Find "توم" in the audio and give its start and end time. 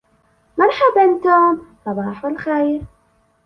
1.23-1.61